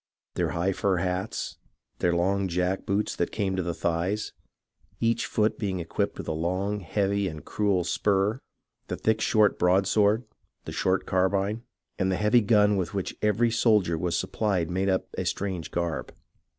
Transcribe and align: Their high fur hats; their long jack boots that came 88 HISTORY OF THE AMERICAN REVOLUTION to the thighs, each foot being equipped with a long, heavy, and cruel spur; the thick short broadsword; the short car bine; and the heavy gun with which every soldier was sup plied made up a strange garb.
Their 0.33 0.49
high 0.57 0.71
fur 0.71 0.97
hats; 0.97 1.59
their 1.99 2.11
long 2.15 2.47
jack 2.47 2.87
boots 2.87 3.15
that 3.15 3.31
came 3.31 3.53
88 3.53 3.65
HISTORY 3.65 3.69
OF 3.69 3.81
THE 3.81 3.87
AMERICAN 3.87 4.33
REVOLUTION 4.33 4.33
to 4.33 4.57
the 4.57 4.73
thighs, 4.73 4.99
each 4.99 5.25
foot 5.27 5.59
being 5.59 5.79
equipped 5.79 6.17
with 6.17 6.27
a 6.27 6.31
long, 6.31 6.79
heavy, 6.79 7.27
and 7.27 7.45
cruel 7.45 7.83
spur; 7.83 8.39
the 8.87 8.95
thick 8.95 9.21
short 9.21 9.59
broadsword; 9.59 10.23
the 10.65 10.71
short 10.71 11.05
car 11.05 11.29
bine; 11.29 11.61
and 11.99 12.11
the 12.11 12.15
heavy 12.17 12.41
gun 12.41 12.77
with 12.77 12.95
which 12.95 13.15
every 13.21 13.51
soldier 13.51 13.95
was 13.95 14.17
sup 14.17 14.31
plied 14.31 14.71
made 14.71 14.89
up 14.89 15.05
a 15.19 15.23
strange 15.23 15.69
garb. 15.69 16.11